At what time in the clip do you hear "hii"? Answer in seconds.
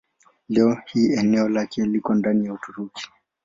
0.85-1.13